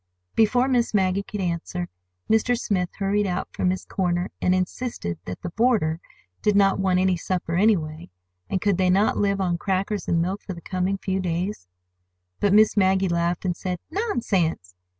Before 0.33 0.67
Miss 0.67 0.95
Maggie 0.95 1.21
could 1.21 1.41
answer, 1.41 1.87
Mr. 2.27 2.59
Smith 2.59 2.89
hurried 2.97 3.27
out 3.27 3.53
from 3.53 3.69
his 3.69 3.85
corner 3.85 4.31
and 4.41 4.55
insisted 4.55 5.19
that 5.25 5.43
"the 5.43 5.51
boarder" 5.51 5.99
did 6.41 6.55
not 6.55 6.79
want 6.79 6.97
any 6.97 7.15
supper 7.15 7.53
anyway—and 7.55 8.61
could 8.61 8.79
they 8.79 8.89
not 8.89 9.19
live 9.19 9.39
on 9.39 9.59
crackers 9.59 10.07
and 10.07 10.19
milk 10.19 10.41
for 10.41 10.55
the 10.55 10.61
coming 10.61 10.97
few 10.97 11.19
days? 11.19 11.67
But 12.39 12.51
Miss 12.51 12.75
Maggie 12.75 13.09
laughed 13.09 13.45
and 13.45 13.55
said, 13.55 13.77
"Nonsense!" 13.91 14.73